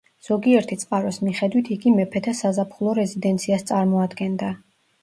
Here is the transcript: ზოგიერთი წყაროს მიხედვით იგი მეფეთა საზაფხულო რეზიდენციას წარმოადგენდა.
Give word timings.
ზოგიერთი 0.27 0.77
წყაროს 0.83 1.19
მიხედვით 1.27 1.69
იგი 1.77 1.93
მეფეთა 1.99 2.35
საზაფხულო 2.41 2.99
რეზიდენციას 3.03 3.71
წარმოადგენდა. 3.73 4.53